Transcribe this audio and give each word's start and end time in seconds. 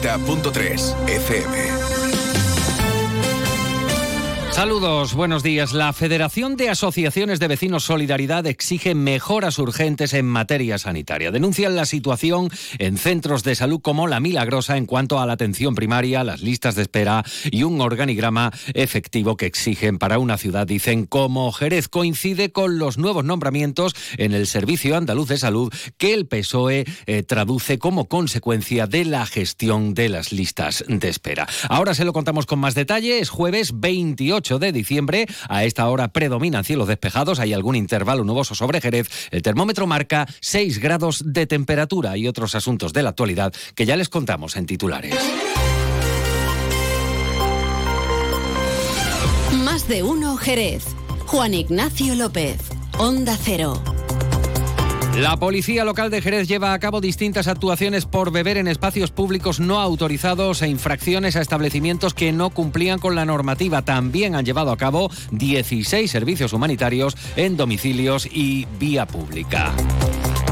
90.3 0.00 0.94
FM. 1.06 1.83
Saludos, 4.54 5.14
buenos 5.14 5.42
días. 5.42 5.72
La 5.72 5.92
Federación 5.92 6.56
de 6.56 6.70
Asociaciones 6.70 7.40
de 7.40 7.48
Vecinos 7.48 7.82
Solidaridad 7.82 8.46
exige 8.46 8.94
mejoras 8.94 9.58
urgentes 9.58 10.14
en 10.14 10.26
materia 10.26 10.78
sanitaria. 10.78 11.32
Denuncian 11.32 11.74
la 11.74 11.86
situación 11.86 12.50
en 12.78 12.96
centros 12.96 13.42
de 13.42 13.56
salud 13.56 13.80
como 13.82 14.06
La 14.06 14.20
Milagrosa 14.20 14.76
en 14.76 14.86
cuanto 14.86 15.18
a 15.18 15.26
la 15.26 15.32
atención 15.32 15.74
primaria, 15.74 16.22
las 16.22 16.40
listas 16.40 16.76
de 16.76 16.82
espera 16.82 17.24
y 17.50 17.64
un 17.64 17.80
organigrama 17.80 18.52
efectivo 18.74 19.36
que 19.36 19.46
exigen 19.46 19.98
para 19.98 20.20
una 20.20 20.38
ciudad, 20.38 20.68
dicen, 20.68 21.06
como 21.06 21.50
Jerez. 21.50 21.88
Coincide 21.88 22.52
con 22.52 22.78
los 22.78 22.96
nuevos 22.96 23.24
nombramientos 23.24 23.96
en 24.18 24.34
el 24.34 24.46
Servicio 24.46 24.96
Andaluz 24.96 25.30
de 25.30 25.38
Salud 25.38 25.74
que 25.98 26.14
el 26.14 26.28
PSOE 26.28 26.84
eh, 27.06 27.24
traduce 27.24 27.80
como 27.80 28.06
consecuencia 28.08 28.86
de 28.86 29.04
la 29.04 29.26
gestión 29.26 29.94
de 29.94 30.10
las 30.10 30.30
listas 30.30 30.84
de 30.86 31.08
espera. 31.08 31.48
Ahora 31.68 31.92
se 31.92 32.04
lo 32.04 32.12
contamos 32.12 32.46
con 32.46 32.60
más 32.60 32.76
detalle. 32.76 33.18
Es 33.18 33.30
jueves 33.30 33.80
28 33.80 34.43
de 34.44 34.72
diciembre. 34.72 35.26
A 35.48 35.64
esta 35.64 35.88
hora 35.88 36.08
predominan 36.08 36.64
cielos 36.64 36.88
despejados, 36.88 37.40
hay 37.40 37.54
algún 37.54 37.76
intervalo 37.76 38.24
nuboso 38.24 38.54
sobre 38.54 38.80
Jerez. 38.80 39.08
El 39.30 39.42
termómetro 39.42 39.86
marca 39.86 40.26
6 40.40 40.78
grados 40.78 41.22
de 41.24 41.46
temperatura 41.46 42.16
y 42.16 42.28
otros 42.28 42.54
asuntos 42.54 42.92
de 42.92 43.02
la 43.02 43.10
actualidad 43.10 43.54
que 43.74 43.86
ya 43.86 43.96
les 43.96 44.08
contamos 44.08 44.56
en 44.56 44.66
titulares. 44.66 45.14
Más 49.64 49.88
de 49.88 50.02
uno 50.02 50.36
Jerez. 50.36 50.84
Juan 51.26 51.54
Ignacio 51.54 52.14
López, 52.14 52.60
Onda 52.98 53.36
Cero. 53.40 53.93
La 55.16 55.36
policía 55.36 55.84
local 55.84 56.10
de 56.10 56.20
Jerez 56.20 56.48
lleva 56.48 56.72
a 56.72 56.78
cabo 56.80 57.00
distintas 57.00 57.46
actuaciones 57.46 58.04
por 58.04 58.32
beber 58.32 58.56
en 58.56 58.66
espacios 58.66 59.12
públicos 59.12 59.60
no 59.60 59.78
autorizados 59.78 60.60
e 60.60 60.68
infracciones 60.68 61.36
a 61.36 61.40
establecimientos 61.40 62.14
que 62.14 62.32
no 62.32 62.50
cumplían 62.50 62.98
con 62.98 63.14
la 63.14 63.24
normativa. 63.24 63.82
También 63.82 64.34
han 64.34 64.44
llevado 64.44 64.72
a 64.72 64.76
cabo 64.76 65.10
16 65.30 66.10
servicios 66.10 66.52
humanitarios 66.52 67.16
en 67.36 67.56
domicilios 67.56 68.26
y 68.26 68.66
vía 68.80 69.06
pública. 69.06 69.72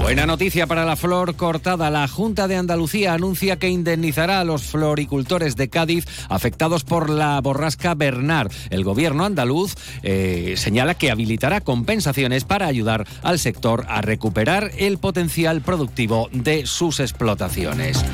Buena 0.03 0.27
noticia 0.27 0.67
para 0.67 0.85
la 0.85 0.97
flor 0.97 1.37
cortada. 1.37 1.89
La 1.89 2.09
Junta 2.09 2.49
de 2.49 2.57
Andalucía 2.57 3.15
anuncia 3.15 3.61
que 3.61 3.69
indemnizará 3.69 4.41
a 4.41 4.45
los 4.45 4.65
floricultores 4.65 5.55
de 5.55 5.69
Cádiz 5.69 6.07
afectados 6.29 6.83
por 6.83 7.09
la 7.09 7.41
borrasca 7.41 7.95
Bernard. 7.95 8.51
El 8.71 8.83
gobierno 8.83 9.25
andaluz 9.25 9.77
eh, 10.03 10.55
señala 10.57 10.95
que 10.95 11.13
habilitará 11.13 11.61
compensaciones 11.61 12.43
para 12.45 12.67
ayudar 12.67 13.07
al 13.23 13.39
sector 13.39 13.87
a 13.89 14.03
recuperar 14.03 14.73
el 14.77 14.99
potencial 14.99 15.63
productivo 15.63 16.29
de 16.33 16.67
sus 16.67 16.99
explotaciones. 16.99 18.05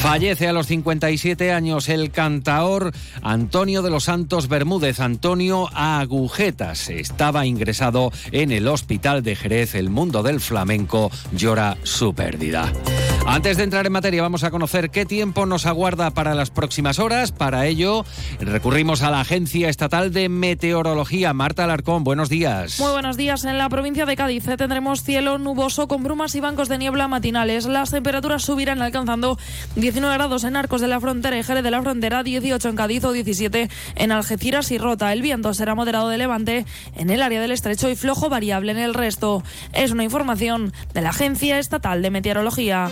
Fallece 0.00 0.48
a 0.48 0.52
los 0.52 0.66
57 0.66 1.52
años 1.52 1.88
el 1.88 2.10
cantaor 2.10 2.92
Antonio 3.22 3.82
de 3.82 3.90
los 3.90 4.04
Santos 4.04 4.48
Bermúdez, 4.48 5.00
Antonio 5.00 5.68
Agujetas. 5.72 6.90
Estaba 6.90 7.46
ingresado 7.46 8.12
en 8.32 8.50
el 8.50 8.68
Hospital 8.68 9.22
de 9.22 9.36
Jerez. 9.36 9.74
El 9.74 9.90
mundo 9.90 10.22
del 10.22 10.40
flamenco 10.40 11.10
llora 11.32 11.76
su 11.82 12.14
pérdida. 12.14 12.72
Antes 13.32 13.56
de 13.56 13.64
entrar 13.64 13.86
en 13.86 13.92
materia, 13.92 14.20
vamos 14.20 14.44
a 14.44 14.50
conocer 14.50 14.90
qué 14.90 15.06
tiempo 15.06 15.46
nos 15.46 15.64
aguarda 15.64 16.10
para 16.10 16.34
las 16.34 16.50
próximas 16.50 16.98
horas. 16.98 17.32
Para 17.32 17.66
ello, 17.66 18.04
recurrimos 18.40 19.00
a 19.00 19.10
la 19.10 19.20
Agencia 19.20 19.70
Estatal 19.70 20.12
de 20.12 20.28
Meteorología. 20.28 21.32
Marta 21.32 21.64
Alarcón, 21.64 22.04
buenos 22.04 22.28
días. 22.28 22.78
Muy 22.78 22.92
buenos 22.92 23.16
días. 23.16 23.46
En 23.46 23.56
la 23.56 23.70
provincia 23.70 24.04
de 24.04 24.16
Cádiz 24.16 24.46
eh, 24.48 24.58
tendremos 24.58 25.02
cielo 25.02 25.38
nuboso 25.38 25.88
con 25.88 26.02
brumas 26.02 26.34
y 26.34 26.40
bancos 26.40 26.68
de 26.68 26.76
niebla 26.76 27.08
matinales. 27.08 27.64
Las 27.64 27.90
temperaturas 27.90 28.42
subirán 28.42 28.82
alcanzando 28.82 29.38
19 29.76 30.14
grados 30.14 30.44
en 30.44 30.54
Arcos 30.54 30.82
de 30.82 30.88
la 30.88 31.00
Frontera 31.00 31.38
y 31.38 31.42
Jerez 31.42 31.64
de 31.64 31.70
la 31.70 31.80
Frontera, 31.80 32.22
18 32.22 32.68
en 32.68 32.76
Cádiz 32.76 33.02
o 33.04 33.12
17 33.12 33.70
en 33.94 34.12
Algeciras 34.12 34.70
y 34.72 34.76
Rota. 34.76 35.10
El 35.10 35.22
viento 35.22 35.54
será 35.54 35.74
moderado 35.74 36.10
de 36.10 36.18
levante 36.18 36.66
en 36.96 37.08
el 37.08 37.22
área 37.22 37.40
del 37.40 37.52
estrecho 37.52 37.88
y 37.88 37.96
flojo 37.96 38.28
variable 38.28 38.72
en 38.72 38.78
el 38.78 38.92
resto. 38.92 39.42
Es 39.72 39.90
una 39.90 40.04
información 40.04 40.74
de 40.92 41.00
la 41.00 41.08
Agencia 41.08 41.58
Estatal 41.58 42.02
de 42.02 42.10
Meteorología. 42.10 42.90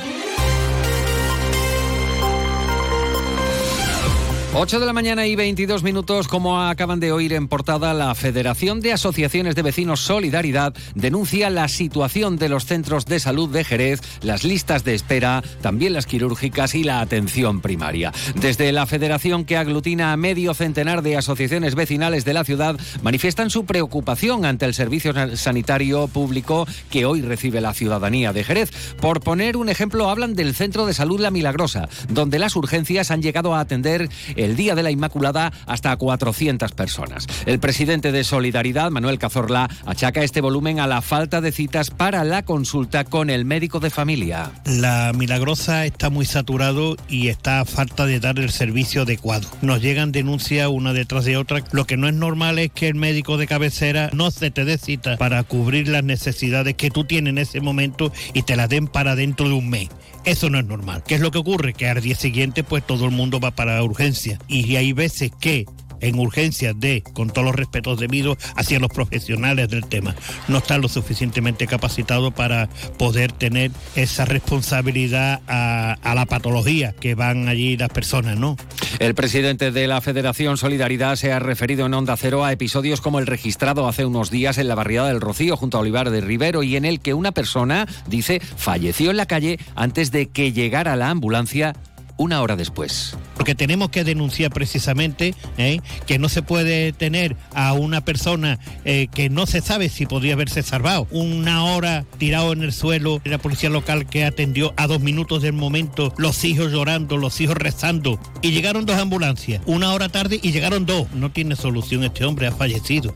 8 4.52 4.80
de 4.80 4.86
la 4.86 4.92
mañana 4.92 5.28
y 5.28 5.36
22 5.36 5.84
minutos, 5.84 6.26
como 6.26 6.60
acaban 6.60 6.98
de 6.98 7.12
oír 7.12 7.34
en 7.34 7.46
portada, 7.46 7.94
la 7.94 8.12
Federación 8.16 8.80
de 8.80 8.92
Asociaciones 8.92 9.54
de 9.54 9.62
Vecinos 9.62 10.00
Solidaridad 10.00 10.74
denuncia 10.96 11.50
la 11.50 11.68
situación 11.68 12.36
de 12.36 12.48
los 12.48 12.66
centros 12.66 13.06
de 13.06 13.20
salud 13.20 13.48
de 13.48 13.62
Jerez, 13.62 14.00
las 14.22 14.42
listas 14.42 14.82
de 14.82 14.96
espera, 14.96 15.44
también 15.62 15.92
las 15.92 16.06
quirúrgicas 16.06 16.74
y 16.74 16.82
la 16.82 17.00
atención 17.00 17.60
primaria. 17.60 18.12
Desde 18.34 18.72
la 18.72 18.86
Federación, 18.86 19.44
que 19.44 19.56
aglutina 19.56 20.12
a 20.12 20.16
medio 20.16 20.52
centenar 20.52 21.02
de 21.02 21.16
asociaciones 21.16 21.76
vecinales 21.76 22.24
de 22.24 22.34
la 22.34 22.42
ciudad, 22.42 22.76
manifiestan 23.02 23.50
su 23.50 23.64
preocupación 23.64 24.44
ante 24.44 24.66
el 24.66 24.74
servicio 24.74 25.14
sanitario 25.36 26.08
público 26.08 26.66
que 26.90 27.06
hoy 27.06 27.22
recibe 27.22 27.60
la 27.60 27.72
ciudadanía 27.72 28.32
de 28.32 28.42
Jerez. 28.42 28.72
Por 29.00 29.20
poner 29.20 29.56
un 29.56 29.68
ejemplo, 29.68 30.10
hablan 30.10 30.34
del 30.34 30.56
Centro 30.56 30.86
de 30.86 30.94
Salud 30.94 31.20
La 31.20 31.30
Milagrosa, 31.30 31.88
donde 32.08 32.40
las 32.40 32.56
urgencias 32.56 33.12
han 33.12 33.22
llegado 33.22 33.54
a 33.54 33.60
atender 33.60 34.08
el 34.44 34.56
Día 34.56 34.74
de 34.74 34.82
la 34.82 34.90
Inmaculada 34.90 35.52
hasta 35.66 35.96
400 35.96 36.72
personas. 36.72 37.26
El 37.46 37.58
presidente 37.60 38.12
de 38.12 38.24
Solidaridad, 38.24 38.90
Manuel 38.90 39.18
Cazorla, 39.18 39.68
achaca 39.86 40.22
este 40.22 40.40
volumen 40.40 40.80
a 40.80 40.86
la 40.86 41.02
falta 41.02 41.40
de 41.40 41.52
citas 41.52 41.90
para 41.90 42.24
la 42.24 42.44
consulta 42.44 43.04
con 43.04 43.30
el 43.30 43.44
médico 43.44 43.80
de 43.80 43.90
familia. 43.90 44.50
La 44.64 45.12
Milagrosa 45.14 45.86
está 45.86 46.10
muy 46.10 46.26
saturado 46.26 46.96
y 47.08 47.28
está 47.28 47.60
a 47.60 47.64
falta 47.64 48.06
de 48.06 48.20
dar 48.20 48.38
el 48.38 48.50
servicio 48.50 49.02
adecuado. 49.02 49.48
Nos 49.62 49.80
llegan 49.82 50.12
denuncias 50.12 50.68
una 50.68 50.92
detrás 50.92 51.24
de 51.24 51.36
otra. 51.36 51.62
Lo 51.72 51.86
que 51.86 51.96
no 51.96 52.08
es 52.08 52.14
normal 52.14 52.58
es 52.58 52.70
que 52.70 52.88
el 52.88 52.94
médico 52.94 53.36
de 53.36 53.46
cabecera 53.46 54.10
no 54.12 54.30
se 54.30 54.50
te 54.50 54.64
dé 54.64 54.78
cita 54.78 55.16
para 55.16 55.42
cubrir 55.42 55.88
las 55.88 56.04
necesidades 56.04 56.74
que 56.74 56.90
tú 56.90 57.04
tienes 57.04 57.30
en 57.30 57.38
ese 57.38 57.60
momento 57.60 58.12
y 58.34 58.42
te 58.42 58.56
la 58.56 58.68
den 58.68 58.86
para 58.86 59.16
dentro 59.16 59.48
de 59.48 59.54
un 59.54 59.68
mes. 59.68 59.88
Eso 60.25 60.50
no 60.50 60.58
es 60.58 60.66
normal. 60.66 61.03
¿Qué 61.06 61.14
es 61.14 61.20
lo 61.20 61.31
que 61.31 61.38
ocurre? 61.38 61.72
Que 61.72 61.88
al 61.88 62.00
día 62.00 62.14
siguiente 62.14 62.62
pues 62.62 62.86
todo 62.86 63.06
el 63.06 63.10
mundo 63.10 63.41
va 63.41 63.50
para 63.50 63.82
urgencia. 63.82 64.38
Y 64.48 64.76
hay 64.76 64.92
veces 64.92 65.32
que 65.41 65.66
en 66.00 66.18
urgencias 66.18 66.78
de, 66.78 67.02
con 67.02 67.30
todos 67.30 67.44
los 67.44 67.54
respetos 67.54 67.98
debidos 67.98 68.38
hacia 68.56 68.78
los 68.78 68.90
profesionales 68.90 69.68
del 69.68 69.86
tema, 69.86 70.14
no 70.48 70.58
están 70.58 70.80
lo 70.80 70.88
suficientemente 70.88 71.66
capacitados 71.66 72.32
para 72.34 72.68
poder 72.98 73.32
tener 73.32 73.70
esa 73.94 74.24
responsabilidad 74.24 75.40
a, 75.46 75.96
a, 76.02 76.14
la 76.14 76.26
patología 76.26 76.92
que 76.92 77.14
van 77.14 77.48
allí 77.48 77.76
las 77.76 77.90
personas, 77.90 78.36
¿no? 78.38 78.56
El 78.98 79.14
presidente 79.14 79.70
de 79.70 79.86
la 79.86 80.00
Federación 80.00 80.56
Solidaridad 80.56 81.16
se 81.16 81.32
ha 81.32 81.38
referido 81.38 81.86
en 81.86 81.94
Onda 81.94 82.16
Cero 82.16 82.44
a 82.44 82.52
episodios 82.52 83.00
como 83.00 83.18
el 83.18 83.26
registrado 83.26 83.88
hace 83.88 84.04
unos 84.04 84.30
días 84.30 84.58
en 84.58 84.68
la 84.68 84.74
barriada 84.74 85.08
del 85.08 85.20
Rocío 85.20 85.56
junto 85.56 85.78
a 85.78 85.80
Olivar 85.80 86.10
de 86.10 86.20
Rivero 86.20 86.62
y 86.62 86.76
en 86.76 86.84
el 86.84 87.00
que 87.00 87.14
una 87.14 87.32
persona, 87.32 87.86
dice, 88.06 88.40
falleció 88.40 89.10
en 89.10 89.16
la 89.16 89.26
calle 89.26 89.58
antes 89.74 90.10
de 90.10 90.28
que 90.28 90.52
llegara 90.52 90.96
la 90.96 91.10
ambulancia 91.10 91.74
una 92.20 92.42
hora 92.42 92.54
después. 92.54 93.16
Porque 93.34 93.54
tenemos 93.54 93.88
que 93.88 94.04
denunciar 94.04 94.50
precisamente 94.53 95.34
¿eh? 95.56 95.81
que 96.06 96.19
no 96.19 96.28
se 96.28 96.42
puede 96.42 96.92
tener 96.92 97.34
a 97.54 97.72
una 97.72 98.03
persona 98.03 98.58
eh, 98.84 99.08
que 99.12 99.31
no 99.31 99.47
se 99.47 99.62
sabe 99.62 99.88
si 99.88 100.04
podría 100.04 100.34
haberse 100.34 100.62
salvado. 100.62 101.09
Una 101.10 101.64
hora 101.64 102.04
tirado 102.19 102.53
en 102.53 102.62
el 102.62 102.75
suelo, 102.75 103.22
la 103.25 103.38
policía 103.38 103.70
local 103.70 104.06
que 104.06 104.26
atendió 104.26 104.75
a 104.76 104.86
dos 104.86 105.00
minutos 105.00 105.41
del 105.41 105.54
momento, 105.54 106.12
los 106.19 106.44
hijos 106.44 106.70
llorando, 106.70 107.16
los 107.16 107.41
hijos 107.41 107.56
rezando. 107.56 108.20
Y 108.42 108.50
llegaron 108.50 108.84
dos 108.84 108.98
ambulancias, 108.98 109.62
una 109.64 109.94
hora 109.94 110.10
tarde 110.10 110.38
y 110.42 110.53
llegaron 110.53 110.84
dos. 110.84 111.10
No 111.14 111.30
tiene 111.32 111.56
solución 111.56 112.04
este 112.04 112.26
hombre, 112.26 112.48
ha 112.48 112.53
fallecido. 112.53 113.14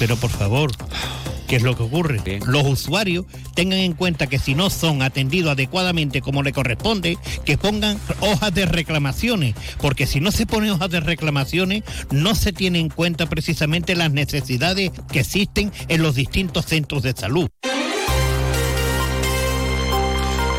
Pero 0.00 0.16
por 0.16 0.30
favor, 0.30 0.72
¿Qué 1.48 1.56
es 1.56 1.62
lo 1.62 1.74
que 1.74 1.82
ocurre? 1.82 2.20
Bien. 2.22 2.42
Los 2.46 2.66
usuarios 2.66 3.24
tengan 3.54 3.78
en 3.78 3.94
cuenta 3.94 4.26
que 4.26 4.38
si 4.38 4.54
no 4.54 4.68
son 4.68 5.00
atendidos 5.00 5.52
adecuadamente 5.52 6.20
como 6.20 6.42
le 6.42 6.52
corresponde, 6.52 7.16
que 7.46 7.56
pongan 7.56 7.98
hojas 8.20 8.52
de 8.52 8.66
reclamaciones, 8.66 9.54
porque 9.80 10.06
si 10.06 10.20
no 10.20 10.30
se 10.30 10.44
ponen 10.44 10.72
hojas 10.72 10.90
de 10.90 11.00
reclamaciones, 11.00 11.84
no 12.10 12.34
se 12.34 12.52
tiene 12.52 12.80
en 12.80 12.90
cuenta 12.90 13.30
precisamente 13.30 13.96
las 13.96 14.12
necesidades 14.12 14.90
que 15.10 15.20
existen 15.20 15.72
en 15.88 16.02
los 16.02 16.16
distintos 16.16 16.66
centros 16.66 17.02
de 17.02 17.14
salud. 17.14 17.48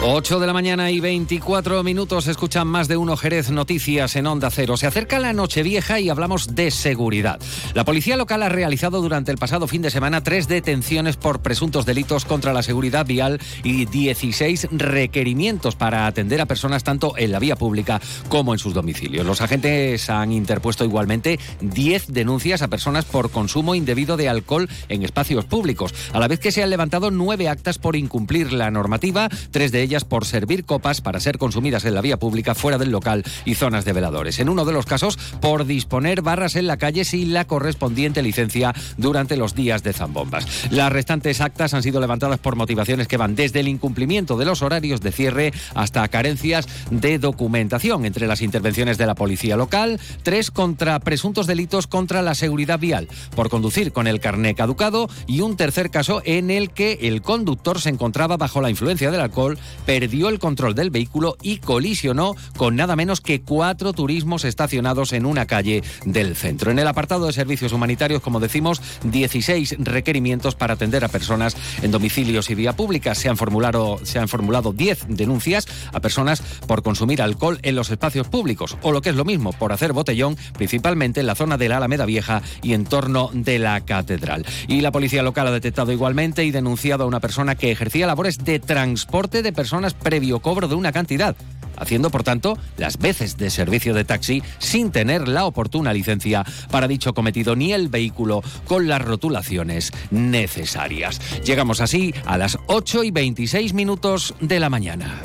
8 0.02 0.40
de 0.40 0.48
la 0.48 0.54
mañana 0.54 0.92
y 0.92 1.02
24 1.02 1.84
minutos 1.84 2.28
escuchan 2.28 2.66
más 2.70 2.88
de 2.88 2.96
uno 2.96 3.18
Jerez 3.18 3.50
Noticias 3.50 4.16
en 4.16 4.28
Onda 4.28 4.50
Cero. 4.50 4.78
Se 4.78 4.88
acerca 4.88 5.20
la 5.20 5.34
Nochevieja 5.34 6.00
y 6.00 6.08
hablamos 6.08 6.56
de 6.56 6.72
seguridad. 6.72 7.38
La 7.74 7.84
policía 7.84 8.16
local 8.16 8.42
ha 8.44 8.48
realizado 8.48 9.02
durante 9.02 9.30
el 9.30 9.38
pasado 9.38 9.68
fin 9.68 9.82
de 9.82 9.90
semana 9.90 10.24
tres 10.24 10.48
detenciones 10.48 11.18
por 11.18 11.42
presuntos 11.42 11.86
delitos 11.86 12.24
contra 12.24 12.54
la 12.54 12.64
seguridad 12.64 13.06
vial 13.06 13.42
y 13.62 13.88
16 13.88 14.70
requerimientos 14.72 15.76
para 15.76 16.08
atender 16.08 16.40
a 16.40 16.46
personas 16.46 16.86
tanto 16.86 17.18
en 17.18 17.34
la 17.34 17.40
vía 17.40 17.58
pública 17.58 18.00
como 18.30 18.54
en 18.54 18.60
sus 18.60 18.74
domicilios. 18.74 19.26
Los 19.26 19.42
agentes 19.42 20.10
han 20.10 20.32
interpuesto 20.32 20.86
igualmente 20.86 21.42
10 21.60 22.08
denuncias 22.14 22.62
a 22.62 22.70
personas 22.70 23.04
por 23.04 23.32
consumo 23.32 23.76
indebido 23.76 24.16
de 24.16 24.30
alcohol 24.30 24.70
en 24.88 25.04
espacios 25.04 25.44
públicos, 25.44 25.94
a 26.14 26.20
la 26.20 26.30
vez 26.30 26.40
que 26.40 26.54
se 26.54 26.64
han 26.64 26.70
levantado 26.70 27.12
nueve 27.12 27.50
actas 27.50 27.78
por 27.78 27.98
incumplir 27.98 28.54
la 28.54 28.72
normativa, 28.72 29.28
tres 29.52 29.74
de 29.74 29.89
por 30.06 30.26
servir 30.26 30.66
copas 30.66 31.02
para 31.02 31.20
ser 31.20 31.38
consumidas 31.38 31.84
en 31.86 31.96
la 31.96 32.02
vía 32.02 32.18
pública 32.18 32.54
fuera 32.54 32.78
del 32.78 32.92
local 32.92 33.24
y 33.46 33.56
zonas 33.56 33.86
de 33.86 33.94
veladores. 33.94 34.40
En 34.40 34.50
uno 34.50 34.66
de 34.66 34.72
los 34.72 34.86
casos, 34.86 35.18
por 35.42 35.66
disponer 35.66 36.22
barras 36.22 36.56
en 36.56 36.68
la 36.68 36.78
calle 36.78 37.06
sin 37.06 37.34
la 37.34 37.46
correspondiente 37.46 38.22
licencia 38.22 38.74
durante 38.98 39.36
los 39.36 39.56
días 39.56 39.82
de 39.82 39.94
zambombas. 39.94 40.46
Las 40.72 40.92
restantes 40.92 41.42
actas 41.42 41.74
han 41.74 41.82
sido 41.82 42.00
levantadas 42.00 42.40
por 42.40 42.56
motivaciones 42.56 43.08
que 43.08 43.18
van 43.18 43.36
desde 43.36 43.62
el 43.62 43.68
incumplimiento 43.68 44.38
de 44.38 44.46
los 44.46 44.62
horarios 44.62 45.02
de 45.02 45.12
cierre 45.12 45.54
hasta 45.74 46.08
carencias 46.08 46.68
de 46.92 47.18
documentación. 47.18 48.06
Entre 48.06 48.28
las 48.28 48.42
intervenciones 48.42 48.98
de 48.98 49.08
la 49.08 49.16
policía 49.16 49.58
local, 49.58 50.00
tres 50.22 50.52
contra 50.52 51.00
presuntos 51.00 51.48
delitos 51.48 51.88
contra 51.88 52.22
la 52.22 52.36
seguridad 52.36 52.80
vial 52.80 53.08
por 53.36 53.50
conducir 53.50 53.92
con 53.92 54.08
el 54.08 54.20
carné 54.20 54.56
caducado 54.56 55.10
y 55.26 55.42
un 55.42 55.58
tercer 55.58 55.90
caso 55.90 56.22
en 56.26 56.52
el 56.52 56.72
que 56.72 57.00
el 57.02 57.22
conductor 57.22 57.82
se 57.82 57.90
encontraba 57.90 58.38
bajo 58.38 58.62
la 58.62 58.70
influencia 58.70 59.12
del 59.12 59.22
alcohol, 59.22 59.58
perdió 59.86 60.30
el 60.30 60.40
control 60.40 60.76
del 60.76 60.90
vehículo 60.90 61.38
y 61.42 61.58
colisionó 61.58 62.36
con 62.58 62.76
nada 62.76 62.96
menos 62.96 63.22
que 63.22 63.42
cuatro 63.42 63.94
turismos 63.94 64.46
estacionados 64.46 65.14
en 65.14 65.26
una 65.26 65.46
calle 65.46 65.84
del 66.06 66.36
centro. 66.36 66.72
En 66.72 66.80
el 66.80 66.88
apartado 66.88 67.26
de 67.26 67.34
servicios 67.34 67.74
humanitarios, 67.74 68.22
como 68.22 68.40
decimos, 68.40 68.82
16 69.04 69.78
requerimientos 69.80 70.56
para 70.56 70.74
atender 70.74 71.04
a 71.04 71.10
personas 71.10 71.56
en 71.82 71.92
domicilios 71.92 72.50
y 72.50 72.56
vía 72.56 72.74
pública. 72.74 73.16
Se 73.16 73.30
han 73.30 73.38
formulado, 73.38 74.00
se 74.04 74.20
han 74.20 74.28
formulado 74.28 74.74
10 74.74 75.08
denuncias 75.10 75.68
a 75.94 76.00
personas 76.00 76.42
por 76.68 76.84
consumir 76.84 77.22
alcohol 77.22 77.60
en 77.64 77.76
los 77.76 77.90
espacios 77.90 78.28
públicos, 78.28 78.78
o 78.82 78.92
lo 78.92 79.02
que 79.02 79.10
es 79.10 79.16
lo 79.16 79.26
mismo, 79.26 79.54
por 79.54 79.72
hacer 79.72 79.94
botellón, 79.94 80.38
principalmente 80.54 81.20
en 81.20 81.28
la 81.28 81.36
zona 81.36 81.58
de 81.58 81.70
la 81.70 81.78
Alameda 81.78 82.06
Vieja 82.06 82.42
y 82.62 82.74
en 82.74 82.86
torno 82.86 83.30
de 83.34 83.60
la 83.60 83.82
catedral. 83.82 84.46
Y 84.68 84.82
la 84.82 84.92
policía 84.92 85.24
local 85.24 85.48
ha 85.48 85.52
detectado 85.52 85.92
igualmente 85.92 86.44
y 86.44 86.52
denunciado 86.52 87.04
a 87.04 87.08
una 87.08 87.20
persona 87.20 87.56
que 87.56 87.72
ejercía 87.72 88.08
labores 88.08 88.40
de 88.40 88.60
transporte 88.60 89.42
de 89.42 89.54
personas 89.54 89.69
previo 90.02 90.40
cobro 90.40 90.68
de 90.68 90.76
una 90.76 90.92
cantidad 90.92 91.36
haciendo 91.80 92.10
por 92.10 92.24
tanto 92.24 92.58
las 92.78 92.98
veces 92.98 93.38
de 93.38 93.50
servicio 93.50 93.94
de 93.94 94.04
taxi 94.04 94.44
sin 94.60 94.92
tener 94.92 95.28
la 95.28 95.46
oportuna 95.46 95.94
licencia 95.94 96.46
para 96.70 96.88
dicho 96.88 97.14
cometido 97.14 97.56
ni 97.56 97.74
el 97.74 97.88
vehículo 97.88 98.44
con 98.66 98.88
las 98.88 99.02
rotulaciones 99.02 99.92
necesarias. 100.12 101.20
Llegamos 101.44 101.82
así 101.82 102.14
a 102.26 102.38
las 102.38 102.58
8 102.68 103.04
y 103.04 103.12
26 103.12 103.74
minutos 103.74 104.36
de 104.42 104.60
la 104.60 104.70
mañana. 104.70 105.22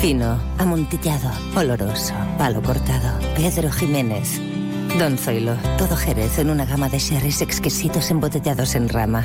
Fino, 0.00 0.38
amontillado, 0.58 1.30
oloroso, 1.56 2.14
palo 2.36 2.60
cortado. 2.62 3.18
Pedro 3.36 3.70
Jiménez. 3.70 4.40
Don 4.98 5.16
Zoilo, 5.16 5.56
todo 5.78 5.96
Jerez 5.96 6.38
en 6.38 6.50
una 6.50 6.66
gama 6.66 6.88
de 6.88 6.98
sherries 6.98 7.40
exquisitos 7.40 8.10
embotellados 8.10 8.74
en 8.74 8.88
rama. 8.88 9.24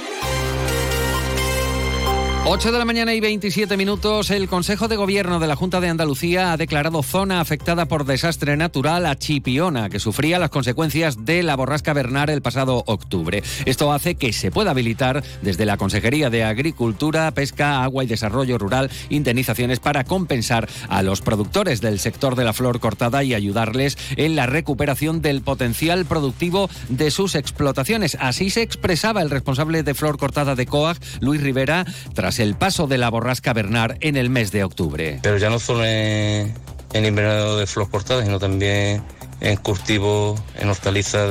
8 2.43 2.71
de 2.71 2.79
la 2.79 2.85
mañana 2.85 3.13
y 3.13 3.19
27 3.19 3.77
minutos. 3.77 4.31
El 4.31 4.49
Consejo 4.49 4.87
de 4.87 4.95
Gobierno 4.95 5.39
de 5.39 5.45
la 5.45 5.55
Junta 5.55 5.79
de 5.79 5.89
Andalucía 5.89 6.51
ha 6.51 6.57
declarado 6.57 7.03
zona 7.03 7.39
afectada 7.39 7.85
por 7.85 8.03
desastre 8.03 8.57
natural 8.57 9.05
a 9.05 9.15
Chipiona, 9.15 9.89
que 9.89 9.99
sufría 9.99 10.39
las 10.39 10.49
consecuencias 10.49 11.23
de 11.23 11.43
la 11.43 11.55
borrasca 11.55 11.93
Bernard 11.93 12.31
el 12.31 12.41
pasado 12.41 12.83
octubre. 12.87 13.43
Esto 13.65 13.93
hace 13.93 14.15
que 14.15 14.33
se 14.33 14.49
pueda 14.49 14.71
habilitar 14.71 15.23
desde 15.43 15.67
la 15.67 15.77
Consejería 15.77 16.31
de 16.31 16.43
Agricultura, 16.43 17.29
Pesca, 17.31 17.83
Agua 17.83 18.03
y 18.03 18.07
Desarrollo 18.07 18.57
Rural 18.57 18.89
indemnizaciones 19.09 19.79
para 19.79 20.03
compensar 20.03 20.67
a 20.89 21.03
los 21.03 21.21
productores 21.21 21.79
del 21.79 21.99
sector 21.99 22.35
de 22.35 22.43
la 22.43 22.53
flor 22.53 22.79
cortada 22.79 23.23
y 23.23 23.35
ayudarles 23.35 23.99
en 24.17 24.35
la 24.35 24.47
recuperación 24.47 25.21
del 25.21 25.41
potencial 25.41 26.05
productivo 26.05 26.71
de 26.89 27.11
sus 27.11 27.35
explotaciones. 27.35 28.17
Así 28.19 28.49
se 28.49 28.63
expresaba 28.63 29.21
el 29.21 29.29
responsable 29.29 29.83
de 29.83 29.93
flor 29.93 30.17
cortada 30.17 30.55
de 30.55 30.65
COAG, 30.65 30.97
Luis 31.19 31.41
Rivera, 31.41 31.85
tras 32.15 32.30
el 32.39 32.55
paso 32.55 32.87
de 32.87 32.97
la 32.97 33.09
borrasca 33.09 33.53
Bernard 33.53 33.97
en 34.01 34.17
el 34.17 34.29
mes 34.29 34.51
de 34.51 34.63
octubre. 34.63 35.19
Pero 35.21 35.37
ya 35.37 35.49
no 35.49 35.59
solo 35.59 35.85
en, 35.85 36.53
en 36.93 37.05
invernadero 37.05 37.57
de 37.57 37.67
flor 37.67 37.89
cortada, 37.89 38.23
sino 38.23 38.39
también 38.39 39.03
en 39.41 39.57
cultivos, 39.57 40.39
en 40.57 40.69
hortalizas 40.69 41.29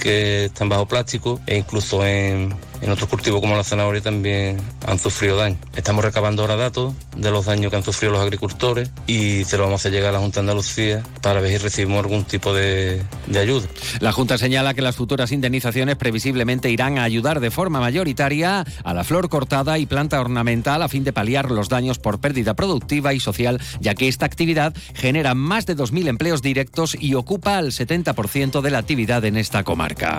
que 0.00 0.44
están 0.46 0.68
bajo 0.68 0.86
plástico 0.86 1.40
e 1.46 1.56
incluso 1.58 2.04
en, 2.06 2.54
en 2.82 2.90
otros 2.90 3.08
cultivos 3.08 3.40
como 3.40 3.56
la 3.56 3.64
zanahoria 3.64 4.00
también 4.00 4.58
han 4.86 4.98
sufrido 4.98 5.36
daño. 5.36 5.56
Estamos 5.76 6.04
recabando 6.04 6.42
ahora 6.42 6.56
datos 6.56 6.94
de 7.16 7.30
los 7.30 7.46
daños 7.46 7.70
que 7.70 7.76
han 7.76 7.82
sufrido 7.82 8.12
los 8.12 8.22
agricultores 8.22 8.90
y 9.06 9.44
se 9.44 9.56
lo 9.56 9.64
vamos 9.64 9.84
a 9.86 9.88
llegar 9.90 10.10
a 10.10 10.12
la 10.12 10.18
Junta 10.18 10.36
de 10.36 10.40
Andalucía 10.40 11.02
para 11.22 11.40
ver 11.40 11.52
si 11.52 11.58
recibimos 11.58 12.00
algún 12.00 12.24
tipo 12.24 12.54
de, 12.54 13.02
de 13.26 13.38
ayuda. 13.38 13.66
La 14.00 14.12
Junta 14.12 14.38
señala 14.38 14.74
que 14.74 14.82
las 14.82 14.96
futuras 14.96 15.32
indemnizaciones 15.32 15.96
previsiblemente 15.96 16.70
irán 16.70 16.98
a 16.98 17.04
ayudar 17.04 17.40
de 17.40 17.50
forma 17.50 17.80
mayoritaria 17.80 18.64
a 18.84 18.94
la 18.94 19.04
flor 19.04 19.28
cortada 19.28 19.78
y 19.78 19.86
planta 19.86 20.20
ornamental 20.20 20.82
a 20.82 20.88
fin 20.88 21.04
de 21.04 21.12
paliar 21.12 21.50
los 21.50 21.68
daños 21.68 21.98
por 21.98 22.20
pérdida 22.20 22.54
productiva 22.54 23.14
y 23.14 23.20
social, 23.20 23.60
ya 23.80 23.94
que 23.94 24.08
esta 24.08 24.26
actividad 24.26 24.74
genera 24.94 25.34
más 25.34 25.66
de 25.66 25.76
2.000 25.76 26.08
empleos 26.08 26.42
directos 26.42 26.96
y 26.98 27.14
ocupa 27.14 27.58
el 27.58 27.72
70% 27.72 28.60
de 28.60 28.70
la 28.70 28.78
actividad 28.78 29.24
en 29.24 29.36
esta 29.36 29.64
comarca. 29.64 30.18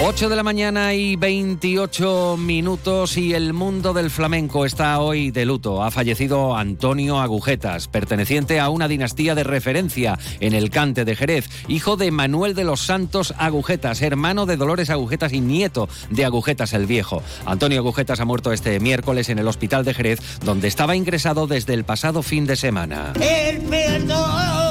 8 0.00 0.28
de 0.28 0.36
la 0.36 0.44
mañana 0.44 0.94
y 0.94 1.16
28 1.16 2.36
minutos 2.38 3.16
y 3.16 3.34
el 3.34 3.52
mundo 3.52 3.92
del 3.92 4.10
flamenco 4.10 4.64
está 4.64 5.00
hoy 5.00 5.32
de 5.32 5.44
luto. 5.44 5.82
Ha 5.82 5.90
fallecido 5.90 6.56
Antonio 6.56 7.18
Agujetas, 7.18 7.88
perteneciente 7.88 8.60
a 8.60 8.68
una 8.68 8.86
dinastía 8.86 9.34
de 9.34 9.42
referencia 9.42 10.16
en 10.38 10.54
el 10.54 10.70
cante 10.70 11.04
de 11.04 11.16
Jerez, 11.16 11.50
hijo 11.66 11.96
de 11.96 12.12
Manuel 12.12 12.54
de 12.54 12.62
los 12.62 12.82
Santos 12.82 13.34
Agujetas, 13.38 14.00
hermano 14.00 14.46
de 14.46 14.56
Dolores 14.56 14.88
Agujetas 14.90 15.32
y 15.32 15.40
nieto 15.40 15.88
de 16.10 16.24
Agujetas 16.24 16.74
el 16.74 16.86
Viejo. 16.86 17.20
Antonio 17.44 17.80
Agujetas 17.80 18.20
ha 18.20 18.24
muerto 18.24 18.52
este 18.52 18.78
miércoles 18.78 19.28
en 19.30 19.40
el 19.40 19.48
hospital 19.48 19.84
de 19.84 19.94
Jerez, 19.94 20.20
donde 20.44 20.68
estaba 20.68 20.94
ingresado 20.94 21.48
desde 21.48 21.74
el 21.74 21.82
pasado 21.82 22.22
fin 22.22 22.46
de 22.46 22.54
semana. 22.54 23.14
El 23.20 23.62
perdón. 23.62 24.67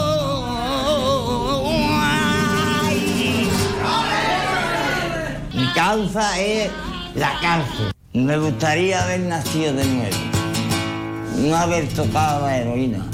Causa 5.87 6.37
es 6.37 6.69
la 7.15 7.39
cárcel. 7.39 7.93
Me 8.11 8.37
gustaría 8.37 9.01
haber 9.01 9.21
nacido 9.21 9.71
de 9.71 9.85
nuevo. 9.85 10.17
No 11.37 11.55
haber 11.55 11.87
tocado 11.87 12.45
la 12.45 12.57
heroína. 12.57 13.05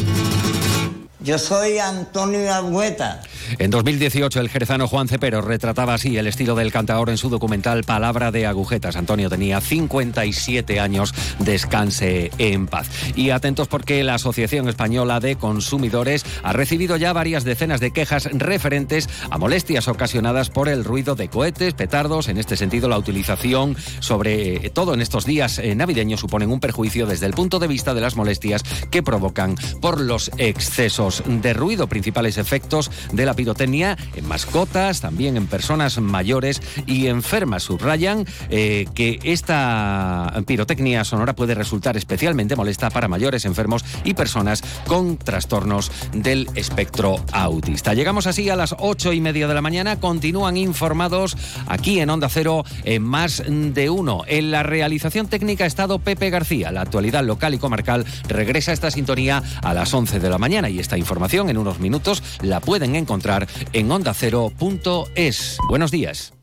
Yo 1.20 1.38
soy 1.38 1.78
Antonio 1.78 2.52
Agüeta. 2.52 3.22
En 3.60 3.72
2018, 3.72 4.40
el 4.40 4.50
jerezano 4.50 4.88
Juan 4.88 5.08
Cepero 5.08 5.42
retrataba 5.42 5.94
así 5.94 6.18
el 6.18 6.28
estilo 6.28 6.56
del 6.56 6.72
cantador 6.72 7.10
en 7.10 7.18
su 7.18 7.30
documental 7.30 7.84
Palabra 7.84 8.32
de 8.32 8.46
Agujetas. 8.46 8.96
Antonio 8.96 9.30
tenía 9.30 9.62
57 9.62 10.80
años, 10.80 11.14
descanse 11.40 12.32
en 12.38 12.68
paz. 12.68 12.90
Y 13.16 13.30
atentos 13.30 13.68
porque 13.68 14.04
la 14.04 14.16
Asociación 14.16 14.68
Española 14.70 15.20
de 15.20 15.36
Consumidores 15.36 16.26
ha 16.44 16.54
recibido 16.54 16.98
ya 16.98 17.14
varias 17.14 17.44
decenas 17.44 17.80
de 17.80 17.92
quejas 17.92 18.30
referentes 18.32 19.10
a 19.30 19.38
molestias 19.38 19.88
ocasionadas 19.88 20.50
por 20.50 20.70
el 20.70 20.84
ruido 20.84 21.16
de 21.16 21.30
cohetes, 21.30 21.74
petardos. 21.74 22.28
En 22.28 22.38
este 22.38 22.58
sentido, 22.58 22.88
la 22.88 22.98
utilización, 22.98 23.76
sobre 24.00 24.70
todo 24.72 24.94
en 24.94 25.02
estos 25.02 25.26
días 25.26 25.62
navideños, 25.76 26.20
suponen 26.20 26.52
un 26.52 26.60
perjuicio 26.60 27.06
desde 27.06 27.26
el 27.26 27.34
punto 27.34 27.60
de 27.60 27.68
vista 27.68 27.94
de 27.94 28.02
las 28.02 28.16
molestias 28.16 28.64
que 28.90 29.04
provocan 29.04 29.56
por 29.82 30.00
los 30.00 30.32
excesos 30.38 31.24
de 31.26 31.54
ruido, 31.54 31.88
principales 31.88 32.38
efectos 32.38 32.92
de 33.12 33.26
la 33.26 33.33
pirotecnia 33.34 33.98
en 34.16 34.28
mascotas, 34.28 35.02
también 35.02 35.38
en 35.38 35.48
personas 35.48 36.00
mayores 36.00 36.62
y 36.86 37.08
enfermas. 37.08 37.64
Subrayan 37.64 38.26
eh, 38.50 38.86
que 38.94 39.20
esta 39.24 40.34
pirotecnia 40.46 41.04
sonora 41.04 41.36
puede 41.36 41.56
resultar 41.56 41.98
especialmente 41.98 42.56
molesta 42.56 42.90
para 42.90 43.08
mayores 43.08 43.46
enfermos 43.46 43.84
y 44.04 44.14
personas 44.14 44.64
con 44.88 45.18
trastornos 45.18 45.92
del 46.14 46.50
espectro 46.56 47.24
autista. 47.32 47.94
Llegamos 47.94 48.28
así 48.28 48.50
a 48.50 48.56
las 48.56 48.76
ocho 48.80 49.14
y 49.14 49.22
media 49.22 49.48
de 49.48 49.54
la 49.54 49.62
mañana. 49.62 50.00
Continúan 50.00 50.58
informados 50.58 51.38
aquí 51.68 52.00
en 52.00 52.10
Onda 52.10 52.30
Cero 52.30 52.64
en 52.84 53.04
más 53.04 53.44
de 53.48 53.90
uno. 53.90 54.24
En 54.28 54.52
la 54.52 54.64
realización 54.64 55.28
técnica 55.28 55.64
ha 55.64 55.68
estado 55.68 56.00
Pepe 56.00 56.30
García. 56.30 56.72
La 56.72 56.82
actualidad 56.82 57.24
local 57.24 57.54
y 57.54 57.58
comarcal 57.58 58.06
regresa 58.28 58.74
esta 58.74 58.92
sintonía 58.92 59.44
a 59.62 59.74
las 59.74 59.94
11 59.94 60.20
de 60.20 60.30
la 60.30 60.38
mañana 60.38 60.70
y 60.70 60.80
esta 60.80 60.98
información 60.98 61.50
en 61.50 61.58
unos 61.58 61.80
minutos 61.80 62.24
la 62.42 62.60
pueden 62.60 62.96
encontrar 63.24 63.48
en 63.74 63.92
ondacero.es. 63.92 65.58
Buenos 65.70 65.92
días. 65.92 66.34